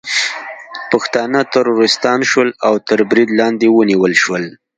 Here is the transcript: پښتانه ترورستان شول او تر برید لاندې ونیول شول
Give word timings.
پښتانه 0.91 1.39
ترورستان 1.53 2.19
شول 2.29 2.49
او 2.67 2.73
تر 2.87 2.99
برید 3.09 3.29
لاندې 3.39 3.67
ونیول 3.69 4.13
شول 4.23 4.43